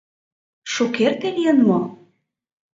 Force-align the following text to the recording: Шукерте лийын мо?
Шукерте 0.73 1.27
лийын 1.37 1.57
мо? 1.67 1.79